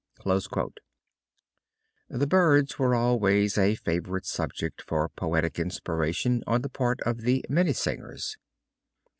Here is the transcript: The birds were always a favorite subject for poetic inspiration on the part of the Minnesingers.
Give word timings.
The 0.25 0.81
birds 2.25 2.79
were 2.79 2.95
always 2.95 3.55
a 3.55 3.75
favorite 3.75 4.25
subject 4.25 4.81
for 4.81 5.07
poetic 5.09 5.59
inspiration 5.59 6.43
on 6.47 6.63
the 6.63 6.69
part 6.69 6.99
of 7.01 7.17
the 7.21 7.45
Minnesingers. 7.49 8.35